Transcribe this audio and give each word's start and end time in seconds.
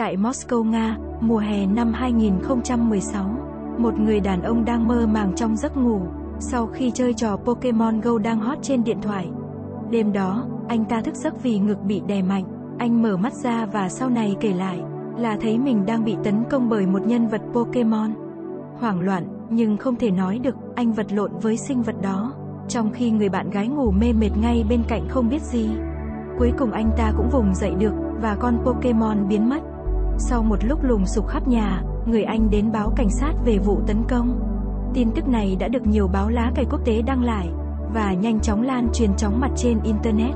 Tại 0.00 0.16
Moscow, 0.16 0.64
Nga, 0.64 0.96
mùa 1.20 1.38
hè 1.38 1.66
năm 1.66 1.92
2016, 1.92 3.24
một 3.78 3.98
người 3.98 4.20
đàn 4.20 4.42
ông 4.42 4.64
đang 4.64 4.88
mơ 4.88 5.06
màng 5.06 5.32
trong 5.36 5.56
giấc 5.56 5.76
ngủ, 5.76 6.00
sau 6.38 6.66
khi 6.66 6.90
chơi 6.90 7.14
trò 7.14 7.36
Pokemon 7.36 8.00
Go 8.00 8.18
đang 8.18 8.40
hot 8.40 8.58
trên 8.62 8.84
điện 8.84 8.98
thoại. 9.02 9.28
Đêm 9.90 10.12
đó, 10.12 10.46
anh 10.68 10.84
ta 10.84 11.00
thức 11.00 11.14
giấc 11.14 11.42
vì 11.42 11.58
ngực 11.58 11.78
bị 11.82 12.02
đè 12.06 12.22
mạnh, 12.22 12.44
anh 12.78 13.02
mở 13.02 13.16
mắt 13.16 13.32
ra 13.32 13.66
và 13.66 13.88
sau 13.88 14.10
này 14.10 14.36
kể 14.40 14.52
lại, 14.52 14.80
là 15.16 15.36
thấy 15.40 15.58
mình 15.58 15.86
đang 15.86 16.04
bị 16.04 16.16
tấn 16.24 16.44
công 16.50 16.68
bởi 16.68 16.86
một 16.86 17.06
nhân 17.06 17.28
vật 17.28 17.40
Pokemon. 17.52 18.10
Hoảng 18.78 19.00
loạn, 19.00 19.26
nhưng 19.50 19.76
không 19.76 19.96
thể 19.96 20.10
nói 20.10 20.38
được, 20.38 20.54
anh 20.74 20.92
vật 20.92 21.12
lộn 21.12 21.30
với 21.42 21.56
sinh 21.56 21.82
vật 21.82 21.96
đó, 22.02 22.32
trong 22.68 22.90
khi 22.92 23.10
người 23.10 23.28
bạn 23.28 23.50
gái 23.50 23.68
ngủ 23.68 23.90
mê 23.90 24.12
mệt 24.12 24.30
ngay 24.42 24.64
bên 24.68 24.82
cạnh 24.88 25.08
không 25.08 25.28
biết 25.28 25.42
gì. 25.42 25.70
Cuối 26.38 26.52
cùng 26.58 26.72
anh 26.72 26.90
ta 26.96 27.12
cũng 27.16 27.28
vùng 27.32 27.54
dậy 27.54 27.74
được, 27.78 27.92
và 28.22 28.36
con 28.40 28.58
Pokemon 28.64 29.28
biến 29.28 29.48
mất. 29.48 29.69
Sau 30.22 30.42
một 30.42 30.64
lúc 30.64 30.78
lùng 30.82 31.06
sục 31.06 31.28
khắp 31.28 31.48
nhà, 31.48 31.82
người 32.06 32.22
Anh 32.22 32.50
đến 32.50 32.72
báo 32.72 32.92
cảnh 32.96 33.10
sát 33.10 33.32
về 33.44 33.58
vụ 33.58 33.80
tấn 33.86 33.96
công. 34.08 34.40
Tin 34.94 35.10
tức 35.10 35.28
này 35.28 35.56
đã 35.60 35.68
được 35.68 35.86
nhiều 35.86 36.08
báo 36.08 36.28
lá 36.28 36.52
cày 36.54 36.64
quốc 36.64 36.84
tế 36.84 37.02
đăng 37.02 37.24
lại, 37.24 37.48
và 37.94 38.12
nhanh 38.12 38.40
chóng 38.40 38.62
lan 38.62 38.88
truyền 38.92 39.14
chóng 39.16 39.40
mặt 39.40 39.50
trên 39.56 39.80
Internet. 39.82 40.34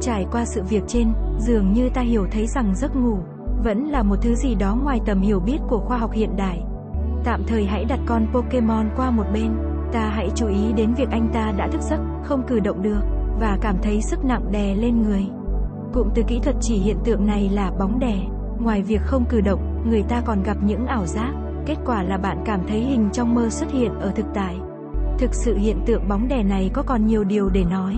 Trải 0.00 0.26
qua 0.32 0.44
sự 0.44 0.62
việc 0.68 0.82
trên, 0.86 1.12
dường 1.38 1.72
như 1.72 1.88
ta 1.94 2.00
hiểu 2.00 2.26
thấy 2.30 2.46
rằng 2.46 2.74
giấc 2.74 2.96
ngủ, 2.96 3.18
vẫn 3.64 3.84
là 3.84 4.02
một 4.02 4.16
thứ 4.22 4.34
gì 4.34 4.54
đó 4.54 4.76
ngoài 4.82 5.00
tầm 5.06 5.20
hiểu 5.20 5.40
biết 5.40 5.58
của 5.68 5.78
khoa 5.78 5.98
học 5.98 6.12
hiện 6.12 6.36
đại. 6.36 6.62
Tạm 7.24 7.42
thời 7.46 7.64
hãy 7.64 7.84
đặt 7.84 8.00
con 8.06 8.26
Pokemon 8.32 8.86
qua 8.96 9.10
một 9.10 9.26
bên, 9.32 9.50
ta 9.92 10.08
hãy 10.08 10.30
chú 10.34 10.46
ý 10.46 10.72
đến 10.72 10.94
việc 10.94 11.10
anh 11.10 11.28
ta 11.32 11.52
đã 11.56 11.68
thức 11.68 11.80
giấc, 11.82 12.00
không 12.24 12.42
cử 12.46 12.60
động 12.60 12.82
được, 12.82 13.00
và 13.40 13.58
cảm 13.60 13.76
thấy 13.82 14.02
sức 14.02 14.24
nặng 14.24 14.52
đè 14.52 14.74
lên 14.74 15.02
người. 15.02 15.26
Cụm 15.92 16.08
từ 16.14 16.22
kỹ 16.22 16.40
thuật 16.40 16.56
chỉ 16.60 16.74
hiện 16.74 16.96
tượng 17.04 17.26
này 17.26 17.48
là 17.48 17.70
bóng 17.78 17.98
đè. 17.98 18.18
Ngoài 18.60 18.82
việc 18.82 19.00
không 19.02 19.24
cử 19.28 19.40
động, 19.40 19.82
người 19.90 20.02
ta 20.02 20.20
còn 20.20 20.42
gặp 20.42 20.56
những 20.62 20.86
ảo 20.86 21.06
giác. 21.06 21.32
Kết 21.66 21.76
quả 21.86 22.02
là 22.02 22.18
bạn 22.18 22.38
cảm 22.44 22.60
thấy 22.68 22.80
hình 22.80 23.08
trong 23.12 23.34
mơ 23.34 23.48
xuất 23.50 23.70
hiện 23.72 23.94
ở 24.00 24.10
thực 24.10 24.26
tại. 24.34 24.56
Thực 25.18 25.34
sự 25.34 25.56
hiện 25.56 25.80
tượng 25.86 26.08
bóng 26.08 26.28
đè 26.28 26.42
này 26.42 26.70
có 26.74 26.82
còn 26.82 27.06
nhiều 27.06 27.24
điều 27.24 27.48
để 27.48 27.64
nói. 27.64 27.96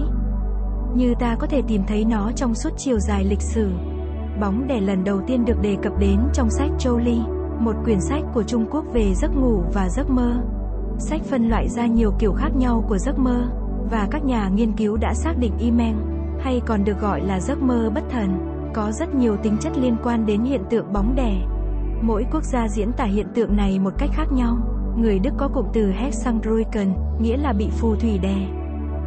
Như 0.94 1.14
ta 1.20 1.36
có 1.38 1.46
thể 1.46 1.62
tìm 1.68 1.82
thấy 1.86 2.04
nó 2.04 2.32
trong 2.32 2.54
suốt 2.54 2.70
chiều 2.76 2.98
dài 2.98 3.24
lịch 3.24 3.40
sử. 3.40 3.70
Bóng 4.40 4.66
đè 4.66 4.80
lần 4.80 5.04
đầu 5.04 5.20
tiên 5.26 5.44
được 5.44 5.62
đề 5.62 5.76
cập 5.82 5.98
đến 5.98 6.18
trong 6.32 6.50
sách 6.50 6.70
Jolie, 6.78 7.22
một 7.58 7.76
quyển 7.84 8.00
sách 8.00 8.22
của 8.34 8.42
Trung 8.42 8.66
Quốc 8.70 8.84
về 8.92 9.14
giấc 9.14 9.36
ngủ 9.36 9.62
và 9.72 9.88
giấc 9.88 10.10
mơ. 10.10 10.42
Sách 10.98 11.20
phân 11.24 11.48
loại 11.48 11.68
ra 11.68 11.86
nhiều 11.86 12.12
kiểu 12.18 12.32
khác 12.32 12.50
nhau 12.56 12.84
của 12.88 12.98
giấc 12.98 13.18
mơ, 13.18 13.50
và 13.90 14.08
các 14.10 14.24
nhà 14.24 14.48
nghiên 14.48 14.72
cứu 14.72 14.96
đã 14.96 15.14
xác 15.14 15.32
định 15.38 15.52
email 15.60 15.96
hay 16.40 16.60
còn 16.66 16.84
được 16.84 17.00
gọi 17.00 17.20
là 17.20 17.40
giấc 17.40 17.62
mơ 17.62 17.90
bất 17.94 18.04
thần, 18.10 18.49
có 18.74 18.92
rất 18.92 19.14
nhiều 19.14 19.36
tính 19.42 19.56
chất 19.60 19.72
liên 19.78 19.96
quan 20.02 20.26
đến 20.26 20.42
hiện 20.42 20.62
tượng 20.70 20.92
bóng 20.92 21.14
đè. 21.14 21.32
Mỗi 22.02 22.26
quốc 22.32 22.44
gia 22.44 22.68
diễn 22.68 22.92
tả 22.92 23.04
hiện 23.04 23.26
tượng 23.34 23.56
này 23.56 23.78
một 23.78 23.92
cách 23.98 24.10
khác 24.12 24.32
nhau. 24.32 24.56
Người 24.96 25.18
Đức 25.18 25.30
có 25.38 25.48
cụm 25.48 25.66
từ 25.72 25.90
Hexandruiken, 25.90 26.92
nghĩa 27.20 27.36
là 27.36 27.52
bị 27.52 27.68
phù 27.70 27.96
thủy 27.96 28.18
đè. 28.18 28.36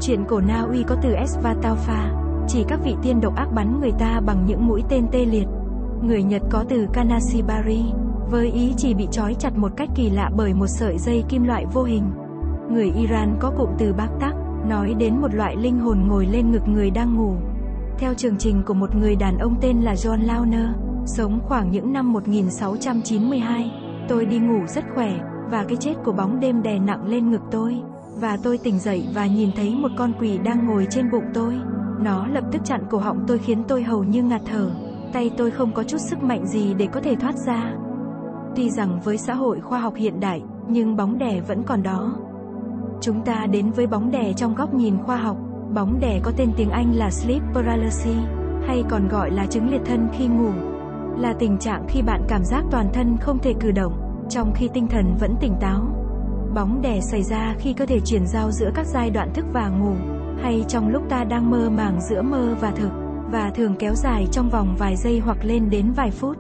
Chuyện 0.02 0.25
cổ 0.28 0.39
Na 0.39 0.61
Uy 0.61 0.83
có 0.83 0.95
từ 1.02 1.16
Esvataufa, 1.16 2.23
chỉ 2.47 2.66
các 2.67 2.80
vị 2.83 2.95
tiên 3.02 3.22
độc 3.22 3.36
ác 3.36 3.47
bắn 3.55 3.80
người 3.80 3.92
ta 4.00 4.22
bằng 4.25 4.45
những 4.45 4.67
mũi 4.67 4.83
tên 4.89 5.08
tê 5.11 5.25
liệt. 5.25 5.47
Người 6.02 6.23
Nhật 6.23 6.42
có 6.52 6.66
từ 6.70 6.88
Kanashibari, 6.94 7.83
với 8.31 8.52
ý 8.52 8.73
chỉ 8.77 8.94
bị 8.94 9.08
trói 9.11 9.33
chặt 9.33 9.58
một 9.58 9.72
cách 9.77 9.89
kỳ 9.95 10.09
lạ 10.09 10.31
bởi 10.38 10.53
một 10.53 10.67
sợi 10.67 10.98
dây 10.98 11.23
kim 11.30 11.44
loại 11.44 11.66
vô 11.73 11.83
hình. 11.83 12.03
Người 12.72 12.92
Iran 12.98 13.38
có 13.39 13.52
cụm 13.58 13.70
từ 13.77 13.94
Bác 13.94 14.09
Tắc, 14.20 14.36
nói 14.70 14.94
đến 14.94 15.22
một 15.22 15.33
loại 15.33 15.55
linh 15.55 15.80
hồn 15.80 16.08
ngồi 16.08 16.25
lên 16.25 16.52
ngực 16.52 16.67
người 16.67 16.92
đang 16.92 17.16
ngủ. 17.16 17.36
Theo 17.97 18.13
chương 18.13 18.38
trình 18.38 18.63
của 18.66 18.73
một 18.73 18.95
người 18.95 19.16
đàn 19.16 19.38
ông 19.38 19.55
tên 19.61 19.81
là 19.81 19.94
John 19.94 20.25
Launer, 20.25 20.67
sống 21.05 21.39
khoảng 21.44 21.72
những 21.72 21.94
năm 21.94 22.13
1692, 22.13 23.72
tôi 24.09 24.25
đi 24.25 24.39
ngủ 24.39 24.66
rất 24.67 24.83
khỏe, 24.95 25.19
và 25.52 25.66
cái 25.67 25.77
chết 25.77 25.94
của 26.05 26.11
bóng 26.11 26.39
đêm 26.39 26.64
đè 26.64 26.80
nặng 26.80 27.08
lên 27.08 27.31
ngực 27.31 27.41
tôi. 27.52 27.81
Và 28.16 28.38
tôi 28.44 28.58
tỉnh 28.58 28.80
dậy 28.80 29.08
và 29.16 29.27
nhìn 29.27 29.49
thấy 29.55 29.75
một 29.75 29.92
con 29.98 30.14
quỷ 30.20 30.37
đang 30.37 30.67
ngồi 30.67 30.87
trên 30.89 31.11
bụng 31.11 31.23
tôi. 31.33 31.59
Nó 31.99 32.27
lập 32.27 32.43
tức 32.52 32.61
chặn 32.65 32.82
cổ 32.89 32.98
họng 32.98 33.23
tôi 33.27 33.37
khiến 33.37 33.64
tôi 33.67 33.83
hầu 33.83 34.03
như 34.03 34.23
ngạt 34.23 34.42
thở. 34.45 34.71
Tay 35.14 35.32
tôi 35.37 35.52
không 35.52 35.71
có 35.73 35.83
chút 35.83 35.98
sức 35.98 36.23
mạnh 36.23 36.48
gì 36.48 36.73
để 36.73 36.87
có 36.92 36.99
thể 36.99 37.15
thoát 37.15 37.36
ra. 37.36 37.73
Tuy 38.55 38.70
rằng 38.70 38.99
với 39.03 39.17
xã 39.17 39.33
hội 39.33 39.61
khoa 39.61 39.80
học 39.80 39.93
hiện 39.95 40.20
đại, 40.20 40.42
nhưng 40.67 40.95
bóng 40.95 41.17
đè 41.17 41.42
vẫn 41.42 41.64
còn 41.64 41.83
đó. 41.83 42.15
Chúng 43.02 43.21
ta 43.26 43.45
đến 43.52 43.71
với 43.71 43.87
bóng 43.87 44.11
đè 44.11 44.33
trong 44.33 44.55
góc 44.55 44.73
nhìn 44.73 44.98
khoa 45.03 45.17
học. 45.17 45.37
Bóng 45.73 46.00
đè 46.00 46.20
có 46.23 46.32
tên 46.38 46.52
tiếng 46.58 46.70
Anh 46.70 46.95
là 46.95 47.11
sleep 47.11 47.42
paralysis, 47.54 48.17
hay 48.67 48.84
còn 48.89 49.08
gọi 49.08 49.32
là 49.32 49.45
chứng 49.45 49.72
liệt 49.72 49.82
thân 49.86 50.08
khi 50.14 50.28
ngủ. 50.28 50.52
Là 51.17 51.34
tình 51.39 51.58
trạng 51.58 51.86
khi 51.89 52.02
bạn 52.02 52.22
cảm 52.28 52.44
giác 52.44 52.64
toàn 52.72 52.89
thân 52.94 53.17
không 53.17 53.39
thể 53.39 53.54
cử 53.60 53.72
động, 53.72 54.23
trong 54.30 54.54
khi 54.56 54.70
tinh 54.73 54.88
thần 54.88 55.16
vẫn 55.20 55.36
tỉnh 55.42 55.54
táo. 55.60 55.82
Bóng 56.56 56.82
đè 56.82 57.02
xảy 57.02 57.23
ra 57.23 57.56
khi 57.60 57.73
cơ 57.73 57.86
thể 57.86 58.00
chuyển 58.00 58.28
giao 58.28 58.52
giữa 58.52 58.72
các 58.76 58.86
giai 58.86 59.10
đoạn 59.10 59.33
thức 59.33 59.45
và 59.54 59.70
ngủ, 59.70 59.94
hay 60.42 60.66
trong 60.67 60.89
lúc 60.89 61.04
ta 61.10 61.23
đang 61.23 61.52
mơ 61.52 61.70
màng 61.70 62.02
giữa 62.02 62.22
mơ 62.22 62.56
và 62.62 62.72
thực, 62.72 62.89
và 63.32 63.52
thường 63.56 63.76
kéo 63.80 63.94
dài 63.95 64.28
trong 64.32 64.50
vòng 64.50 64.76
vài 64.80 64.95
giây 64.95 65.20
hoặc 65.20 65.38
lên 65.44 65.70
đến 65.70 65.92
vài 65.92 66.12
phút. 66.12 66.38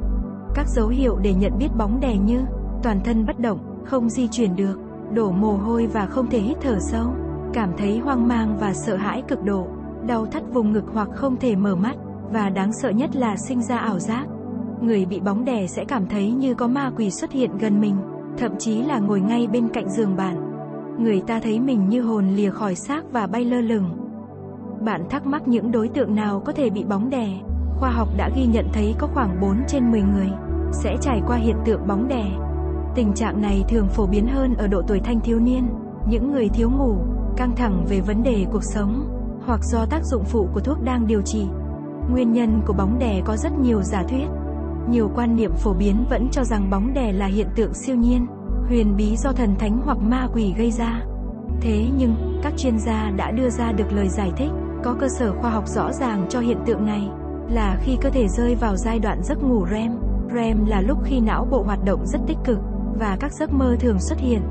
Các 0.55 0.67
dấu 0.67 0.87
hiệu 0.87 1.17
để 1.21 1.33
nhận 1.33 1.57
biết 1.57 1.69
bóng 1.77 1.99
đè 1.99 2.17
như 2.17 2.41
toàn 2.83 2.99
thân 3.03 3.25
bất 3.25 3.39
động, 3.39 3.83
không 3.85 4.09
di 4.09 4.27
chuyển 4.27 4.55
được, 4.55 4.75
đổ 5.13 5.31
mồ 5.31 5.53
hôi 5.53 5.87
và 5.87 6.05
không 6.05 6.29
thể 6.29 6.39
hít 6.39 6.57
thở 6.61 6.77
sâu, 6.79 7.13
cảm 7.53 7.69
thấy 7.77 7.97
hoang 7.97 8.27
mang 8.27 8.57
và 8.59 8.73
sợ 8.73 8.95
hãi 8.95 9.23
cực 9.27 9.43
độ, 9.43 9.67
đau 10.07 10.25
thắt 10.25 10.43
vùng 10.53 10.71
ngực 10.71 10.85
hoặc 10.93 11.09
không 11.15 11.35
thể 11.37 11.55
mở 11.55 11.75
mắt, 11.75 11.95
và 12.31 12.49
đáng 12.49 12.73
sợ 12.73 12.89
nhất 12.89 13.15
là 13.15 13.37
sinh 13.37 13.61
ra 13.61 13.77
ảo 13.77 13.99
giác. 13.99 14.25
Người 14.81 15.05
bị 15.05 15.19
bóng 15.19 15.45
đè 15.45 15.67
sẽ 15.67 15.85
cảm 15.85 16.07
thấy 16.07 16.31
như 16.31 16.53
có 16.53 16.67
ma 16.67 16.91
quỷ 16.97 17.09
xuất 17.09 17.31
hiện 17.31 17.57
gần 17.57 17.81
mình, 17.81 17.95
thậm 18.37 18.51
chí 18.59 18.81
là 18.81 18.99
ngồi 18.99 19.21
ngay 19.21 19.47
bên 19.47 19.69
cạnh 19.69 19.89
giường 19.89 20.15
bạn. 20.15 20.53
Người 20.99 21.21
ta 21.27 21.39
thấy 21.39 21.59
mình 21.59 21.89
như 21.89 22.01
hồn 22.01 22.27
lìa 22.27 22.49
khỏi 22.49 22.75
xác 22.75 23.11
và 23.11 23.27
bay 23.27 23.45
lơ 23.45 23.61
lửng. 23.61 23.89
Bạn 24.85 25.01
thắc 25.09 25.25
mắc 25.25 25.47
những 25.47 25.71
đối 25.71 25.87
tượng 25.87 26.15
nào 26.15 26.39
có 26.39 26.51
thể 26.51 26.69
bị 26.69 26.83
bóng 26.83 27.09
đè? 27.09 27.27
Khoa 27.79 27.89
học 27.89 28.07
đã 28.17 28.29
ghi 28.35 28.45
nhận 28.45 28.65
thấy 28.73 28.95
có 28.99 29.07
khoảng 29.07 29.41
4 29.41 29.57
trên 29.67 29.91
10 29.91 30.01
người 30.01 30.29
sẽ 30.71 30.97
trải 31.01 31.21
qua 31.27 31.37
hiện 31.37 31.55
tượng 31.65 31.87
bóng 31.87 32.07
đè. 32.07 32.25
Tình 32.95 33.13
trạng 33.13 33.41
này 33.41 33.65
thường 33.69 33.87
phổ 33.87 34.07
biến 34.07 34.27
hơn 34.27 34.53
ở 34.53 34.67
độ 34.67 34.81
tuổi 34.87 34.99
thanh 34.99 35.19
thiếu 35.19 35.39
niên, 35.39 35.67
những 36.09 36.31
người 36.31 36.49
thiếu 36.49 36.71
ngủ, 36.71 36.95
căng 37.37 37.55
thẳng 37.55 37.85
về 37.89 38.01
vấn 38.01 38.23
đề 38.23 38.45
cuộc 38.51 38.63
sống, 38.63 39.09
hoặc 39.45 39.59
do 39.63 39.85
tác 39.85 40.03
dụng 40.03 40.23
phụ 40.23 40.47
của 40.53 40.59
thuốc 40.59 40.83
đang 40.83 41.07
điều 41.07 41.21
trị. 41.21 41.47
Nguyên 42.11 42.31
nhân 42.31 42.61
của 42.67 42.73
bóng 42.73 42.99
đè 42.99 43.21
có 43.25 43.37
rất 43.37 43.51
nhiều 43.59 43.81
giả 43.81 44.03
thuyết. 44.09 44.27
Nhiều 44.89 45.11
quan 45.15 45.35
niệm 45.35 45.51
phổ 45.53 45.73
biến 45.73 46.05
vẫn 46.09 46.27
cho 46.31 46.43
rằng 46.43 46.69
bóng 46.69 46.93
đè 46.93 47.11
là 47.11 47.25
hiện 47.25 47.47
tượng 47.55 47.73
siêu 47.73 47.95
nhiên, 47.95 48.27
huyền 48.67 48.95
bí 48.97 49.15
do 49.17 49.31
thần 49.31 49.55
thánh 49.59 49.81
hoặc 49.85 49.97
ma 49.97 50.27
quỷ 50.33 50.53
gây 50.57 50.71
ra. 50.71 51.01
Thế 51.61 51.85
nhưng, 51.97 52.39
các 52.43 52.53
chuyên 52.57 52.79
gia 52.79 53.11
đã 53.15 53.31
đưa 53.31 53.49
ra 53.49 53.71
được 53.71 53.91
lời 53.91 54.09
giải 54.09 54.31
thích, 54.37 54.51
có 54.83 54.95
cơ 54.99 55.07
sở 55.07 55.33
khoa 55.41 55.49
học 55.49 55.67
rõ 55.67 55.91
ràng 55.91 56.25
cho 56.29 56.39
hiện 56.39 56.57
tượng 56.65 56.85
này, 56.85 57.09
là 57.49 57.77
khi 57.81 57.97
cơ 58.01 58.09
thể 58.09 58.27
rơi 58.27 58.55
vào 58.55 58.75
giai 58.75 58.99
đoạn 58.99 59.23
giấc 59.23 59.43
ngủ 59.43 59.65
REM. 59.71 59.91
REM 60.35 60.65
là 60.65 60.81
lúc 60.81 60.97
khi 61.03 61.19
não 61.19 61.47
bộ 61.51 61.63
hoạt 61.63 61.85
động 61.85 62.05
rất 62.05 62.21
tích 62.27 62.37
cực, 62.43 62.57
và 62.99 63.17
các 63.19 63.33
giấc 63.33 63.53
mơ 63.53 63.75
thường 63.79 63.99
xuất 63.99 64.19
hiện. 64.19 64.41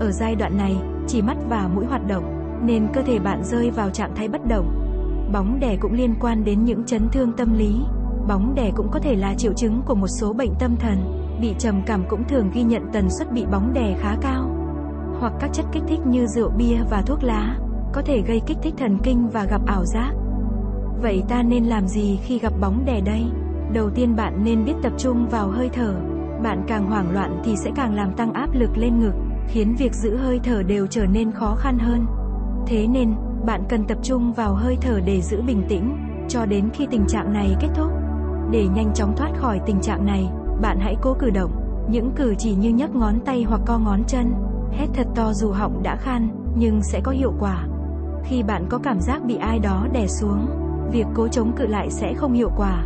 Ở 0.00 0.10
giai 0.10 0.34
đoạn 0.34 0.56
này, 0.56 0.76
chỉ 1.10 1.22
mắt 1.22 1.36
và 1.48 1.68
mũi 1.74 1.84
hoạt 1.86 2.06
động, 2.06 2.24
nên 2.66 2.86
cơ 2.92 3.02
thể 3.02 3.18
bạn 3.18 3.44
rơi 3.44 3.70
vào 3.70 3.90
trạng 3.90 4.14
thái 4.14 4.28
bất 4.28 4.40
động. 4.48 4.66
Bóng 5.32 5.60
đè 5.60 5.76
cũng 5.80 5.92
liên 5.92 6.14
quan 6.20 6.44
đến 6.44 6.64
những 6.64 6.84
chấn 6.84 7.08
thương 7.12 7.32
tâm 7.32 7.54
lý. 7.54 7.80
Bóng 8.28 8.54
đè 8.54 8.70
cũng 8.76 8.88
có 8.90 8.98
thể 8.98 9.14
là 9.16 9.34
triệu 9.34 9.52
chứng 9.52 9.82
của 9.86 9.94
một 9.94 10.06
số 10.06 10.32
bệnh 10.32 10.52
tâm 10.58 10.76
thần. 10.76 10.98
Bị 11.40 11.54
trầm 11.58 11.82
cảm 11.86 12.04
cũng 12.08 12.24
thường 12.28 12.50
ghi 12.54 12.62
nhận 12.62 12.82
tần 12.92 13.10
suất 13.10 13.32
bị 13.32 13.46
bóng 13.52 13.72
đè 13.72 13.96
khá 14.00 14.16
cao. 14.20 14.50
Hoặc 15.20 15.32
các 15.40 15.50
chất 15.52 15.66
kích 15.72 15.82
thích 15.88 16.00
như 16.06 16.26
rượu 16.26 16.50
bia 16.50 16.76
và 16.90 17.02
thuốc 17.02 17.22
lá, 17.22 17.56
có 17.92 18.02
thể 18.02 18.22
gây 18.26 18.40
kích 18.46 18.58
thích 18.62 18.74
thần 18.78 18.98
kinh 19.02 19.28
và 19.28 19.44
gặp 19.44 19.60
ảo 19.66 19.84
giác. 19.84 20.12
Vậy 21.02 21.22
ta 21.28 21.42
nên 21.42 21.64
làm 21.64 21.88
gì 21.88 22.18
khi 22.22 22.38
gặp 22.38 22.52
bóng 22.60 22.84
đè 22.84 23.00
đây? 23.00 23.22
Đầu 23.72 23.90
tiên 23.90 24.16
bạn 24.16 24.44
nên 24.44 24.64
biết 24.64 24.74
tập 24.82 24.92
trung 24.98 25.28
vào 25.30 25.48
hơi 25.48 25.68
thở. 25.72 25.94
Bạn 26.42 26.64
càng 26.66 26.86
hoảng 26.86 27.10
loạn 27.10 27.42
thì 27.44 27.56
sẽ 27.56 27.70
càng 27.76 27.94
làm 27.94 28.12
tăng 28.12 28.32
áp 28.32 28.54
lực 28.54 28.70
lên 28.76 29.00
ngực, 29.00 29.14
khiến 29.52 29.74
việc 29.78 29.94
giữ 29.94 30.16
hơi 30.16 30.40
thở 30.44 30.62
đều 30.62 30.86
trở 30.86 31.06
nên 31.06 31.32
khó 31.32 31.54
khăn 31.54 31.78
hơn. 31.78 32.06
Thế 32.66 32.86
nên, 32.86 33.14
bạn 33.46 33.62
cần 33.68 33.84
tập 33.84 33.98
trung 34.02 34.32
vào 34.32 34.54
hơi 34.54 34.78
thở 34.80 35.00
để 35.04 35.20
giữ 35.20 35.42
bình 35.42 35.62
tĩnh, 35.68 35.96
cho 36.28 36.46
đến 36.46 36.68
khi 36.72 36.86
tình 36.90 37.06
trạng 37.06 37.32
này 37.32 37.56
kết 37.60 37.68
thúc. 37.74 37.90
Để 38.50 38.66
nhanh 38.74 38.92
chóng 38.94 39.16
thoát 39.16 39.30
khỏi 39.36 39.60
tình 39.66 39.80
trạng 39.80 40.06
này, 40.06 40.30
bạn 40.62 40.78
hãy 40.80 40.96
cố 41.02 41.14
cử 41.18 41.30
động, 41.30 41.50
những 41.90 42.12
cử 42.16 42.34
chỉ 42.38 42.54
như 42.54 42.70
nhấc 42.70 42.94
ngón 42.94 43.20
tay 43.24 43.42
hoặc 43.48 43.60
co 43.66 43.78
ngón 43.78 44.04
chân, 44.06 44.34
hét 44.72 44.86
thật 44.94 45.06
to 45.14 45.32
dù 45.32 45.50
họng 45.50 45.82
đã 45.82 45.96
khan, 45.96 46.28
nhưng 46.56 46.82
sẽ 46.82 47.00
có 47.00 47.12
hiệu 47.12 47.32
quả. 47.40 47.66
Khi 48.24 48.42
bạn 48.42 48.66
có 48.68 48.78
cảm 48.78 49.00
giác 49.00 49.24
bị 49.24 49.36
ai 49.36 49.58
đó 49.58 49.86
đè 49.92 50.06
xuống, 50.06 50.46
việc 50.92 51.06
cố 51.14 51.28
chống 51.28 51.52
cự 51.56 51.66
lại 51.66 51.90
sẽ 51.90 52.14
không 52.14 52.32
hiệu 52.32 52.50
quả. 52.56 52.84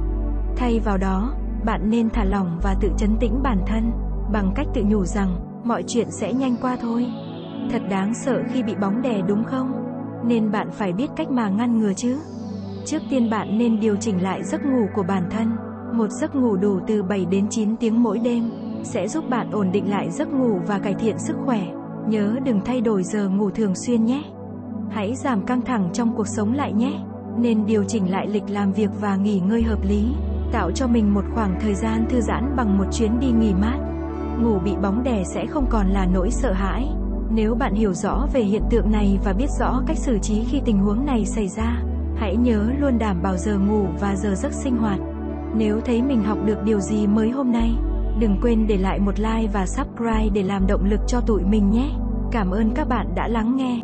Thay 0.57 0.81
vào 0.81 0.99
đó, 0.99 1.35
bạn 1.65 1.91
nên 1.91 2.11
thả 2.11 2.25
lỏng 2.25 2.59
và 2.63 2.75
tự 2.81 2.91
chấn 2.97 3.17
tĩnh 3.21 3.43
bản 3.43 3.59
thân, 3.67 3.93
bằng 4.33 4.53
cách 4.55 4.67
tự 4.75 4.83
nhủ 4.85 5.05
rằng, 5.05 5.54
mọi 5.65 5.85
chuyện 5.87 6.11
sẽ 6.11 6.33
nhanh 6.33 6.57
qua 6.63 6.77
thôi. 6.81 7.07
Thật 7.71 7.83
đáng 7.91 8.15
sợ 8.15 8.43
khi 8.53 8.63
bị 8.63 8.75
bóng 8.75 9.03
đè 9.03 9.23
đúng 9.29 9.45
không? 9.45 9.73
Nên 10.27 10.51
bạn 10.51 10.71
phải 10.73 10.93
biết 10.93 11.11
cách 11.17 11.31
mà 11.31 11.49
ngăn 11.49 11.79
ngừa 11.79 11.93
chứ. 11.93 12.19
Trước 12.85 13.03
tiên 13.11 13.31
bạn 13.31 13.59
nên 13.59 13.81
điều 13.81 13.97
chỉnh 13.97 14.23
lại 14.23 14.45
giấc 14.45 14.65
ngủ 14.65 14.87
của 14.95 15.03
bản 15.03 15.23
thân. 15.31 15.51
Một 15.93 16.09
giấc 16.11 16.35
ngủ 16.35 16.57
đủ 16.57 16.81
từ 16.87 17.03
7 17.03 17.27
đến 17.27 17.47
9 17.51 17.77
tiếng 17.77 18.03
mỗi 18.03 18.19
đêm 18.19 18.51
sẽ 18.83 19.09
giúp 19.09 19.25
bạn 19.31 19.51
ổn 19.51 19.73
định 19.73 19.91
lại 19.91 20.11
giấc 20.11 20.29
ngủ 20.33 20.61
và 20.67 20.79
cải 20.79 20.95
thiện 20.95 21.19
sức 21.19 21.37
khỏe. 21.45 21.67
Nhớ 22.09 22.37
đừng 22.45 22.61
thay 22.65 22.81
đổi 22.81 23.03
giờ 23.03 23.29
ngủ 23.29 23.51
thường 23.51 23.75
xuyên 23.75 24.05
nhé. 24.05 24.23
Hãy 24.91 25.15
giảm 25.15 25.47
căng 25.47 25.61
thẳng 25.61 25.91
trong 25.93 26.17
cuộc 26.17 26.29
sống 26.29 26.53
lại 26.53 26.73
nhé. 26.73 26.93
Nên 27.39 27.67
điều 27.67 27.85
chỉnh 27.85 28.11
lại 28.11 28.27
lịch 28.27 28.51
làm 28.51 28.73
việc 28.73 28.91
và 29.01 29.17
nghỉ 29.17 29.41
ngơi 29.41 29.63
hợp 29.63 29.85
lý, 29.85 30.07
tạo 30.53 30.71
cho 30.71 30.87
mình 30.87 31.15
một 31.15 31.25
khoảng 31.35 31.59
thời 31.61 31.75
gian 31.75 32.07
thư 32.09 32.21
giãn 32.21 32.57
bằng 32.57 32.79
một 32.79 32.85
chuyến 32.93 33.21
đi 33.21 33.31
nghỉ 33.31 33.55
mát. 33.55 33.94
Ngủ 34.43 34.59
bị 34.59 34.77
bóng 34.83 35.03
đè 35.03 35.25
sẽ 35.25 35.47
không 35.47 35.67
còn 35.71 35.89
là 35.89 36.07
nỗi 36.07 36.31
sợ 36.31 36.53
hãi. 36.53 36.89
Nếu 37.31 37.55
bạn 37.55 37.75
hiểu 37.75 37.93
rõ 37.93 38.27
về 38.33 38.41
hiện 38.41 38.63
tượng 38.71 38.93
này 38.93 39.19
và 39.25 39.33
biết 39.33 39.51
rõ 39.59 39.83
cách 39.87 39.99
xử 39.99 40.19
trí 40.19 40.45
khi 40.45 40.61
tình 40.65 40.79
huống 40.79 41.07
này 41.07 41.27
xảy 41.27 41.49
ra, 41.49 41.83
hãy 42.17 42.37
nhớ 42.37 42.71
luôn 42.79 42.99
đảm 42.99 43.23
bảo 43.23 43.37
giờ 43.37 43.59
ngủ 43.59 43.87
và 44.01 44.17
giờ 44.17 44.35
giấc 44.35 44.53
sinh 44.53 44.77
hoạt. 44.77 44.99
Nếu 45.57 45.81
thấy 45.85 46.03
mình 46.03 46.23
học 46.25 46.39
được 46.45 46.63
điều 46.65 46.81
gì 46.81 47.07
mới 47.07 47.31
hôm 47.31 47.53
nay, 47.53 47.75
đừng 48.19 48.39
quên 48.43 48.67
để 48.67 48.77
lại 48.77 48.99
một 48.99 49.19
like 49.19 49.49
và 49.53 49.67
subscribe 49.67 50.29
để 50.33 50.43
làm 50.43 50.67
động 50.67 50.85
lực 50.85 51.01
cho 51.07 51.21
tụi 51.21 51.43
mình 51.43 51.71
nhé. 51.71 51.91
Cảm 52.33 52.51
ơn 52.51 52.71
các 52.75 52.89
bạn 52.89 53.15
đã 53.15 53.29
lắng 53.29 53.57
nghe. 53.57 53.81